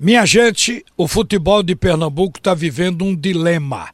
Minha 0.00 0.24
gente, 0.24 0.84
o 0.96 1.08
futebol 1.08 1.60
de 1.60 1.74
Pernambuco 1.74 2.38
está 2.38 2.54
vivendo 2.54 3.04
um 3.04 3.16
dilema. 3.16 3.88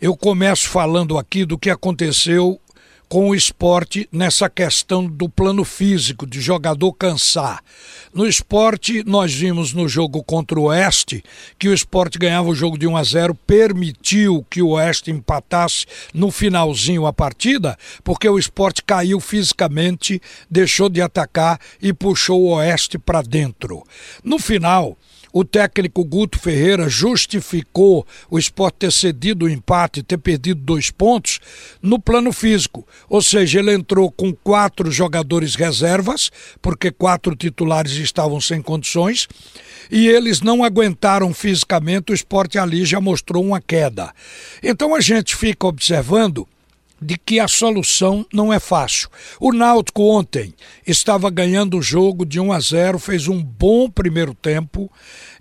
Eu 0.00 0.16
começo 0.16 0.68
falando 0.68 1.16
aqui 1.16 1.44
do 1.44 1.56
que 1.56 1.70
aconteceu 1.70 2.60
com 3.08 3.28
o 3.28 3.34
esporte 3.34 4.08
nessa 4.10 4.50
questão 4.50 5.06
do 5.06 5.28
plano 5.28 5.64
físico, 5.64 6.26
de 6.26 6.40
jogador 6.40 6.92
cansar. 6.94 7.62
No 8.12 8.26
esporte, 8.26 9.04
nós 9.06 9.32
vimos 9.32 9.72
no 9.72 9.88
jogo 9.88 10.20
contra 10.24 10.58
o 10.58 10.64
Oeste 10.64 11.22
que 11.56 11.68
o 11.68 11.72
esporte 11.74 12.18
ganhava 12.18 12.48
o 12.48 12.54
jogo 12.54 12.76
de 12.76 12.88
1 12.88 12.96
a 12.96 13.04
0, 13.04 13.34
permitiu 13.46 14.44
que 14.50 14.60
o 14.60 14.70
Oeste 14.70 15.12
empatasse 15.12 15.86
no 16.12 16.32
finalzinho 16.32 17.06
a 17.06 17.12
partida, 17.12 17.78
porque 18.02 18.28
o 18.28 18.36
esporte 18.36 18.82
caiu 18.82 19.20
fisicamente, 19.20 20.20
deixou 20.50 20.88
de 20.88 21.00
atacar 21.00 21.60
e 21.80 21.92
puxou 21.92 22.42
o 22.42 22.56
Oeste 22.56 22.98
para 22.98 23.22
dentro. 23.22 23.84
No 24.24 24.40
final, 24.40 24.98
o 25.38 25.44
técnico 25.44 26.02
Guto 26.02 26.38
Ferreira 26.38 26.88
justificou 26.88 28.06
o 28.30 28.38
esporte 28.38 28.76
ter 28.78 28.90
cedido 28.90 29.44
o 29.44 29.50
empate, 29.50 30.02
ter 30.02 30.16
perdido 30.16 30.62
dois 30.62 30.90
pontos 30.90 31.40
no 31.82 32.00
plano 32.00 32.32
físico. 32.32 32.88
Ou 33.06 33.20
seja, 33.20 33.58
ele 33.58 33.74
entrou 33.74 34.10
com 34.10 34.32
quatro 34.32 34.90
jogadores 34.90 35.54
reservas, 35.54 36.30
porque 36.62 36.90
quatro 36.90 37.36
titulares 37.36 37.92
estavam 37.92 38.40
sem 38.40 38.62
condições, 38.62 39.28
e 39.90 40.08
eles 40.08 40.40
não 40.40 40.64
aguentaram 40.64 41.34
fisicamente, 41.34 42.12
o 42.12 42.14
esporte 42.14 42.58
ali 42.58 42.86
já 42.86 42.98
mostrou 42.98 43.44
uma 43.44 43.60
queda. 43.60 44.14
Então 44.62 44.94
a 44.94 45.02
gente 45.02 45.36
fica 45.36 45.66
observando 45.66 46.48
de 47.00 47.16
que 47.18 47.38
a 47.38 47.48
solução 47.48 48.26
não 48.32 48.52
é 48.52 48.58
fácil. 48.58 49.08
O 49.40 49.52
Náutico 49.52 50.02
ontem 50.02 50.54
estava 50.86 51.30
ganhando 51.30 51.78
o 51.78 51.82
jogo 51.82 52.24
de 52.24 52.40
1 52.40 52.52
a 52.52 52.60
0, 52.60 52.98
fez 52.98 53.28
um 53.28 53.42
bom 53.42 53.90
primeiro 53.90 54.34
tempo 54.34 54.90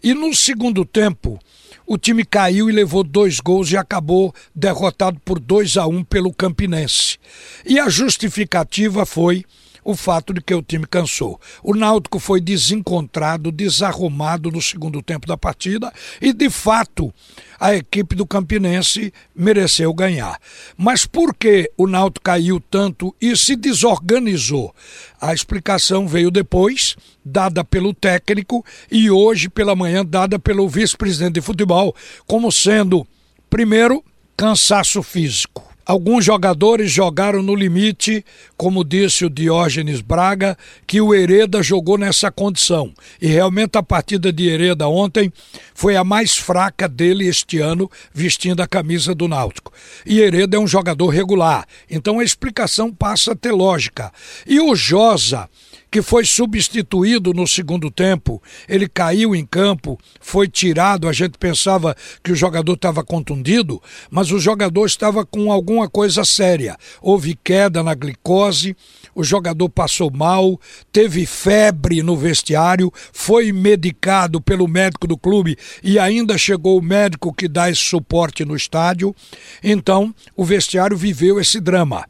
e 0.04 0.14
no 0.14 0.34
segundo 0.36 0.84
tempo 0.84 1.40
o 1.88 1.98
time 1.98 2.26
caiu 2.26 2.70
e 2.70 2.74
levou 2.74 3.04
dois 3.04 3.40
gols 3.40 3.72
e 3.72 3.78
acabou 3.78 4.34
derrotado 4.56 5.20
por 5.24 5.40
2 5.40 5.78
a 5.78 5.86
1 5.86 6.04
pelo 6.06 6.34
Campinense. 6.34 7.18
E 7.64 7.80
a 7.80 7.88
justificativa 7.90 9.06
foi 9.06 9.46
o 9.86 9.96
fato 9.96 10.34
de 10.34 10.42
que 10.42 10.54
o 10.54 10.64
time 10.64 10.88
cansou. 10.88 11.40
O 11.64 11.76
Náutico 11.76 12.18
foi 12.20 12.42
desencontrado, 12.42 13.52
desarrumado 13.52 14.52
no 14.52 14.62
segundo 14.62 15.02
tempo 15.02 15.28
da 15.28 15.38
partida 15.38 15.94
e, 16.20 16.34
de 16.34 16.50
fato, 16.50 17.14
a 17.60 17.76
equipe 17.76 18.16
do 18.16 18.26
Campinense 18.26 19.14
mereceu 19.36 19.94
ganhar. 19.94 20.40
Mas 20.76 21.06
por 21.06 21.36
que 21.36 21.72
o 21.78 21.86
Náutico 21.86 22.26
caiu 22.26 22.60
tanto 22.60 23.16
e 23.22 23.38
se 23.38 23.56
desorganizou? 23.56 24.74
A 25.22 25.34
explicação 25.34 26.08
veio 26.08 26.32
depois, 26.32 26.96
dada 27.24 27.64
pelo 27.64 27.94
técnico 27.94 28.66
e 28.92 29.12
hoje 29.12 29.48
pela 29.50 29.76
manhã 29.76 30.04
dada 30.04 30.40
pelo 30.40 30.68
vice-presidente 30.68 31.36
de 31.36 31.42
futebol, 31.42 31.96
como 32.26 32.52
sendo, 32.52 33.08
primeiro, 33.50 34.04
cansaço 34.36 35.04
físico. 35.04 35.65
Alguns 35.86 36.26
jogadores 36.26 36.92
jogaram 36.92 37.44
no 37.44 37.54
limite, 37.54 38.26
como 38.58 38.84
disse 38.84 39.24
o 39.24 39.30
Diógenes 39.30 40.02
Braga, 40.02 40.58
que 40.88 41.00
o 41.00 41.14
Hereda 41.14 41.62
jogou 41.62 41.96
nessa 41.96 42.32
condição. 42.32 42.92
E 43.22 43.28
realmente 43.28 43.78
a 43.78 43.84
partida 43.84 44.34
de 44.34 44.48
Hereda 44.48 44.88
ontem 44.88 45.32
foi 45.76 45.96
a 45.96 46.04
mais 46.04 46.36
fraca 46.36 46.88
dele 46.88 47.28
este 47.28 47.60
ano, 47.60 47.90
vestindo 48.12 48.62
a 48.62 48.68
camisa 48.68 49.14
do 49.14 49.28
Náutico. 49.28 49.72
E 50.06 50.20
Hereda 50.20 50.58
é 50.58 50.60
um 50.60 50.68
jogador 50.68 51.10
regular, 51.10 51.68
então 51.90 52.20
a 52.20 52.24
explicação 52.24 52.92
passa 52.92 53.34
a 53.34 53.36
ter 53.36 53.52
lógica. 53.52 54.12
E 54.48 54.60
o 54.60 54.76
Josa 54.76 55.48
que 55.96 56.02
foi 56.02 56.26
substituído 56.26 57.34
no 57.34 57.48
segundo 57.48 57.90
tempo. 57.90 58.44
Ele 58.68 58.86
caiu 58.86 59.34
em 59.34 59.46
campo, 59.46 59.98
foi 60.20 60.46
tirado. 60.46 61.08
A 61.08 61.14
gente 61.14 61.38
pensava 61.38 61.96
que 62.22 62.34
o 62.34 62.36
jogador 62.36 62.74
estava 62.74 63.02
contundido, 63.02 63.82
mas 64.12 64.30
o 64.30 64.38
jogador 64.38 64.86
estava 64.88 65.26
com 65.26 65.54
alguma 65.54 65.88
coisa 65.88 66.26
séria. 66.26 66.76
Houve 67.02 67.40
queda 67.42 67.82
na 67.82 67.96
glicose, 67.96 68.76
o 69.16 69.24
jogador 69.24 69.70
passou 69.70 70.12
mal, 70.12 70.60
teve 70.92 71.26
febre 71.26 72.04
no 72.04 72.18
vestiário, 72.18 72.92
foi 73.14 73.54
medicado 73.54 74.42
pelo 74.42 74.68
médico 74.68 75.08
do 75.08 75.18
clube 75.18 75.58
e 75.82 75.98
ainda 75.98 76.38
chegou 76.38 76.78
o 76.78 76.84
médico 76.84 77.34
que 77.34 77.48
dá 77.48 77.70
esse 77.70 77.84
suporte 77.84 78.44
no 78.44 78.54
estádio. 78.58 79.16
Então, 79.64 80.14
o 80.36 80.44
vestiário 80.44 80.98
viveu 80.98 81.40
esse 81.40 81.62
drama. 81.62 82.06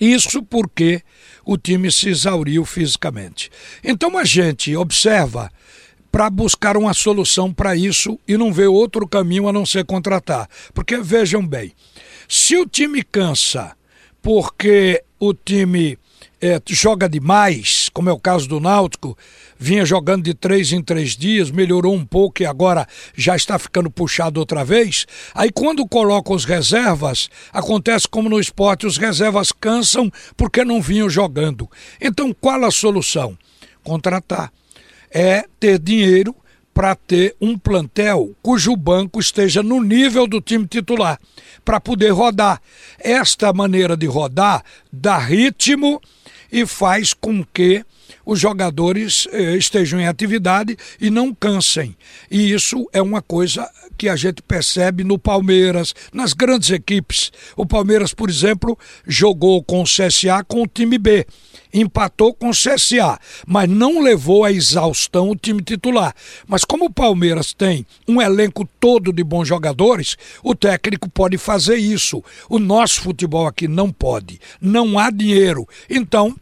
Isso 0.00 0.42
porque 0.42 1.02
o 1.44 1.56
time 1.56 1.90
se 1.90 2.08
exauriu 2.08 2.64
fisicamente. 2.64 3.50
Então 3.82 4.16
a 4.18 4.24
gente 4.24 4.74
observa 4.76 5.50
para 6.10 6.30
buscar 6.30 6.76
uma 6.76 6.94
solução 6.94 7.52
para 7.52 7.74
isso 7.74 8.18
e 8.26 8.36
não 8.36 8.52
vê 8.52 8.66
outro 8.66 9.06
caminho 9.06 9.48
a 9.48 9.52
não 9.52 9.66
ser 9.66 9.84
contratar. 9.84 10.48
Porque 10.72 10.98
vejam 10.98 11.44
bem, 11.44 11.72
se 12.28 12.56
o 12.56 12.66
time 12.66 13.02
cansa 13.02 13.76
porque 14.22 15.02
o 15.18 15.34
time 15.34 15.98
é, 16.40 16.60
joga 16.68 17.08
demais, 17.08 17.83
como 17.94 18.10
é 18.10 18.12
o 18.12 18.18
caso 18.18 18.48
do 18.48 18.58
Náutico, 18.58 19.16
vinha 19.56 19.84
jogando 19.84 20.24
de 20.24 20.34
três 20.34 20.72
em 20.72 20.82
três 20.82 21.16
dias, 21.16 21.50
melhorou 21.50 21.94
um 21.94 22.04
pouco 22.04 22.42
e 22.42 22.46
agora 22.46 22.86
já 23.16 23.36
está 23.36 23.56
ficando 23.56 23.88
puxado 23.88 24.40
outra 24.40 24.64
vez. 24.64 25.06
Aí 25.32 25.50
quando 25.50 25.86
coloca 25.86 26.34
os 26.34 26.44
reservas, 26.44 27.30
acontece 27.52 28.08
como 28.08 28.28
no 28.28 28.40
esporte, 28.40 28.84
os 28.84 28.98
reservas 28.98 29.52
cansam 29.52 30.10
porque 30.36 30.64
não 30.64 30.82
vinham 30.82 31.08
jogando. 31.08 31.70
Então 32.00 32.34
qual 32.38 32.64
a 32.64 32.70
solução? 32.70 33.38
Contratar. 33.84 34.52
É 35.08 35.44
ter 35.60 35.78
dinheiro 35.78 36.34
para 36.74 36.96
ter 36.96 37.36
um 37.40 37.56
plantel 37.56 38.34
cujo 38.42 38.74
banco 38.74 39.20
esteja 39.20 39.62
no 39.62 39.80
nível 39.80 40.26
do 40.26 40.40
time 40.40 40.66
titular, 40.66 41.20
para 41.64 41.78
poder 41.78 42.10
rodar. 42.10 42.60
Esta 42.98 43.52
maneira 43.52 43.96
de 43.96 44.06
rodar 44.06 44.64
dá 44.92 45.16
ritmo 45.16 46.02
e 46.54 46.64
faz 46.64 47.12
com 47.12 47.44
que 47.44 47.84
os 48.24 48.40
jogadores 48.40 49.28
eh, 49.32 49.56
estejam 49.56 50.00
em 50.00 50.06
atividade 50.06 50.76
e 51.00 51.10
não 51.10 51.34
cansem. 51.34 51.96
E 52.30 52.52
isso 52.52 52.88
é 52.92 53.00
uma 53.00 53.22
coisa 53.22 53.68
que 53.96 54.08
a 54.08 54.16
gente 54.16 54.42
percebe 54.42 55.04
no 55.04 55.18
Palmeiras, 55.18 55.94
nas 56.12 56.32
grandes 56.32 56.70
equipes. 56.70 57.30
O 57.56 57.66
Palmeiras, 57.66 58.12
por 58.12 58.28
exemplo, 58.28 58.78
jogou 59.06 59.62
com 59.62 59.82
o 59.82 59.84
CSA 59.84 60.44
com 60.46 60.62
o 60.62 60.66
time 60.66 60.98
B. 60.98 61.26
Empatou 61.72 62.32
com 62.32 62.50
o 62.50 62.52
CSA, 62.52 63.18
mas 63.46 63.68
não 63.68 64.00
levou 64.00 64.44
à 64.44 64.52
exaustão 64.52 65.30
o 65.30 65.36
time 65.36 65.60
titular. 65.60 66.14
Mas 66.46 66.64
como 66.64 66.84
o 66.84 66.92
Palmeiras 66.92 67.52
tem 67.52 67.84
um 68.06 68.22
elenco 68.22 68.68
todo 68.78 69.12
de 69.12 69.24
bons 69.24 69.48
jogadores, 69.48 70.16
o 70.42 70.54
técnico 70.54 71.10
pode 71.10 71.36
fazer 71.36 71.76
isso. 71.76 72.22
O 72.48 72.58
nosso 72.58 73.00
futebol 73.00 73.46
aqui 73.46 73.66
não 73.66 73.90
pode. 73.90 74.40
Não 74.60 74.98
há 74.98 75.10
dinheiro. 75.10 75.66
Então, 75.90 76.36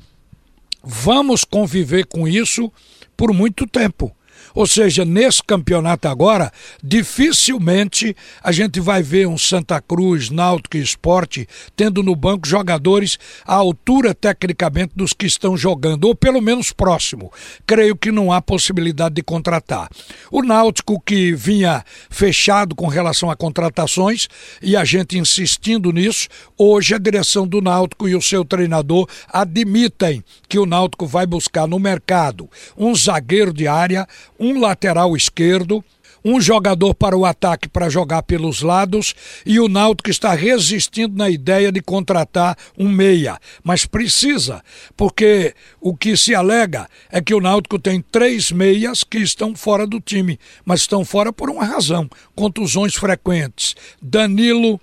vamos 0.83 1.45
conviver 1.45 2.07
com 2.07 2.27
isso 2.27 2.73
por 3.17 3.33
muito 3.33 3.67
tempo. 3.67 4.15
Ou 4.55 4.67
seja, 4.67 5.05
nesse 5.05 5.43
campeonato 5.43 6.09
agora, 6.09 6.53
dificilmente 6.83 8.17
a 8.43 8.53
gente 8.53 8.81
vai 8.81 9.03
ver 9.03 9.27
um 9.27 9.39
Santa 9.39 9.81
Cruz, 9.81 10.31
Náutico 10.31 10.77
e 10.77 10.83
Esporte 10.83 11.49
tendo 11.77 12.03
no 12.03 12.15
banco 12.15 12.47
jogadores 12.47 13.19
à 13.47 13.55
altura 13.55 14.15
tecnicamente 14.15 14.93
dos 14.95 15.13
que 15.13 15.27
estão 15.27 15.57
jogando, 15.57 16.05
ou 16.05 16.15
pelo 16.15 16.41
menos 16.41 16.73
próximo. 16.73 17.33
Creio 17.67 17.97
que 17.97 18.13
não 18.13 18.33
há 18.33 18.41
possibilidade 18.41 19.15
de 19.15 19.23
contratar. 19.23 19.89
O 20.31 20.43
Náutico 20.43 21.01
que 21.01 21.33
vinha 21.35 21.85
fechado 22.11 22.75
com 22.75 22.87
relação 22.87 23.31
a 23.31 23.37
contratações 23.37 24.29
e 24.61 24.77
a 24.77 24.85
gente 24.85 25.19
insistindo 25.19 25.93
nisso, 25.93 26.29
hoje 26.59 26.95
a 26.95 26.99
direção 26.99 27.47
do 27.47 27.61
Náutico 27.61 28.09
e 28.09 28.15
o 28.15 28.23
seu 28.23 28.45
treinador 28.45 29.09
admitem 29.29 30.23
que 30.49 30.59
o 30.59 30.67
Náutico 30.67 31.07
vai 31.07 31.27
buscar 31.27 31.67
no 31.67 31.79
mercado 31.79 32.49
um 32.77 32.95
zagueiro 32.95 33.53
de 33.53 33.67
área, 33.67 34.07
um 34.43 34.59
lateral 34.59 35.17
esquerdo, 35.17 35.85
um 36.25 36.41
jogador 36.41 36.95
para 36.95 37.17
o 37.17 37.25
ataque 37.25 37.69
para 37.69 37.89
jogar 37.89 38.23
pelos 38.23 38.61
lados 38.61 39.15
e 39.47 39.61
o 39.61 39.69
Náutico 39.69 40.11
está 40.11 40.35
resistindo 40.35 41.17
na 41.17 41.31
ideia 41.31 41.71
de 41.71 41.81
contratar 41.81 42.57
um 42.77 42.89
meia, 42.89 43.39
mas 43.63 43.87
precisa, 43.87 44.63
porque 44.97 45.55
o 45.81 45.97
que 45.97 46.17
se 46.17 46.35
alega 46.35 46.89
é 47.11 47.21
que 47.21 47.35
o 47.35 47.41
Náutico 47.41 47.79
tem 47.79 48.01
três 48.01 48.51
meias 48.51 49.05
que 49.05 49.19
estão 49.19 49.55
fora 49.55 49.87
do 49.87 50.01
time, 50.01 50.39
mas 50.65 50.81
estão 50.81 51.05
fora 51.05 51.33
por 51.33 51.49
uma 51.49 51.65
razão, 51.65 52.09
contusões 52.35 52.95
frequentes. 52.95 53.75
Danilo 54.01 54.81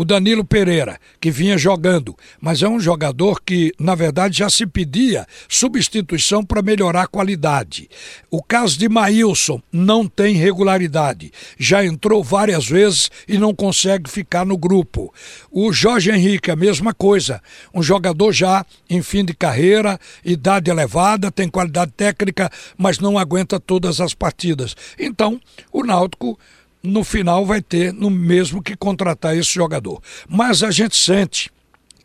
o 0.00 0.04
Danilo 0.06 0.42
Pereira, 0.42 0.98
que 1.20 1.30
vinha 1.30 1.58
jogando, 1.58 2.16
mas 2.40 2.62
é 2.62 2.66
um 2.66 2.80
jogador 2.80 3.38
que, 3.44 3.70
na 3.78 3.94
verdade, 3.94 4.38
já 4.38 4.48
se 4.48 4.66
pedia 4.66 5.26
substituição 5.46 6.42
para 6.42 6.62
melhorar 6.62 7.02
a 7.02 7.06
qualidade. 7.06 7.86
O 8.30 8.42
caso 8.42 8.78
de 8.78 8.88
Maílson 8.88 9.60
não 9.70 10.08
tem 10.08 10.36
regularidade, 10.36 11.30
já 11.58 11.84
entrou 11.84 12.24
várias 12.24 12.66
vezes 12.66 13.10
e 13.28 13.36
não 13.36 13.54
consegue 13.54 14.08
ficar 14.08 14.46
no 14.46 14.56
grupo. 14.56 15.12
O 15.50 15.70
Jorge 15.70 16.10
Henrique, 16.10 16.50
a 16.50 16.56
mesma 16.56 16.94
coisa, 16.94 17.42
um 17.74 17.82
jogador 17.82 18.32
já 18.32 18.64
em 18.88 19.02
fim 19.02 19.22
de 19.22 19.34
carreira, 19.34 20.00
idade 20.24 20.70
elevada, 20.70 21.30
tem 21.30 21.46
qualidade 21.46 21.92
técnica, 21.94 22.50
mas 22.74 22.98
não 22.98 23.18
aguenta 23.18 23.60
todas 23.60 24.00
as 24.00 24.14
partidas. 24.14 24.74
Então, 24.98 25.38
o 25.70 25.84
Náutico 25.84 26.38
no 26.82 27.04
final 27.04 27.44
vai 27.44 27.60
ter 27.60 27.92
no 27.92 28.10
mesmo 28.10 28.62
que 28.62 28.76
contratar 28.76 29.36
esse 29.36 29.52
jogador. 29.52 30.02
Mas 30.28 30.62
a 30.62 30.70
gente 30.70 30.96
sente 30.96 31.50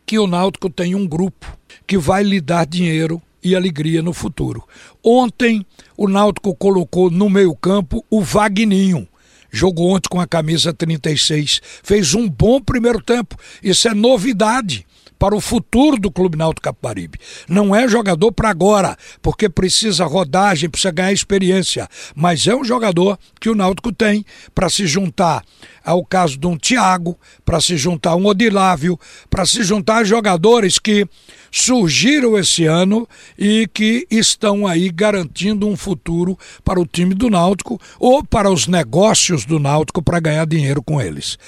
que 0.04 0.18
o 0.18 0.26
Náutico 0.26 0.70
tem 0.70 0.94
um 0.94 1.06
grupo 1.06 1.56
que 1.86 1.98
vai 1.98 2.22
lhe 2.22 2.40
dar 2.40 2.66
dinheiro 2.66 3.20
e 3.42 3.54
alegria 3.54 4.02
no 4.02 4.12
futuro. 4.12 4.66
Ontem 5.02 5.64
o 5.96 6.08
Náutico 6.08 6.54
colocou 6.54 7.10
no 7.10 7.30
meio-campo 7.30 8.04
o 8.10 8.22
Vagninho. 8.22 9.08
Jogou 9.50 9.90
ontem 9.90 10.08
com 10.08 10.20
a 10.20 10.26
camisa 10.26 10.72
36. 10.72 11.60
Fez 11.82 12.14
um 12.14 12.28
bom 12.28 12.60
primeiro 12.60 13.00
tempo. 13.00 13.36
Isso 13.62 13.88
é 13.88 13.94
novidade 13.94 14.86
para 15.18 15.34
o 15.34 15.40
futuro 15.40 15.98
do 15.98 16.10
Clube 16.10 16.36
Náutico 16.36 16.64
Capibaribe. 16.64 17.18
Não 17.48 17.74
é 17.74 17.88
jogador 17.88 18.32
para 18.32 18.50
agora, 18.50 18.96
porque 19.22 19.48
precisa 19.48 20.04
rodagem, 20.04 20.68
precisa 20.68 20.90
ganhar 20.90 21.12
experiência, 21.12 21.88
mas 22.14 22.46
é 22.46 22.54
um 22.54 22.64
jogador 22.64 23.18
que 23.40 23.48
o 23.48 23.54
Náutico 23.54 23.92
tem 23.92 24.24
para 24.54 24.68
se 24.68 24.86
juntar 24.86 25.42
ao 25.84 26.04
caso 26.04 26.36
de 26.36 26.46
um 26.46 26.56
Thiago, 26.56 27.16
para 27.44 27.60
se 27.60 27.76
juntar 27.76 28.10
a 28.10 28.16
um 28.16 28.26
Odilávio, 28.26 28.98
para 29.30 29.46
se 29.46 29.62
juntar 29.62 29.98
a 29.98 30.04
jogadores 30.04 30.80
que 30.80 31.06
surgiram 31.50 32.36
esse 32.36 32.66
ano 32.66 33.08
e 33.38 33.68
que 33.72 34.06
estão 34.10 34.66
aí 34.66 34.90
garantindo 34.90 35.66
um 35.66 35.76
futuro 35.76 36.36
para 36.64 36.80
o 36.80 36.86
time 36.86 37.14
do 37.14 37.30
Náutico 37.30 37.80
ou 38.00 38.24
para 38.24 38.50
os 38.50 38.66
negócios 38.66 39.44
do 39.44 39.60
Náutico 39.60 40.02
para 40.02 40.20
ganhar 40.20 40.46
dinheiro 40.46 40.82
com 40.82 41.00
eles. 41.00 41.38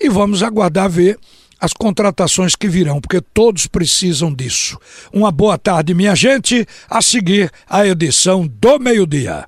E 0.00 0.08
vamos 0.08 0.42
aguardar 0.42 0.90
ver 0.90 1.16
as 1.64 1.72
contratações 1.72 2.54
que 2.54 2.68
virão, 2.68 3.00
porque 3.00 3.22
todos 3.22 3.66
precisam 3.66 4.32
disso. 4.32 4.78
Uma 5.10 5.32
boa 5.32 5.56
tarde, 5.56 5.94
minha 5.94 6.14
gente. 6.14 6.66
A 6.90 7.00
seguir, 7.00 7.50
a 7.66 7.86
edição 7.86 8.46
do 8.46 8.78
meio-dia. 8.78 9.46